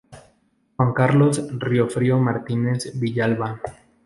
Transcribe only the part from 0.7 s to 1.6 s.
Juan Carlos